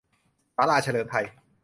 [0.55, 1.25] ศาลาเฉลิมไทย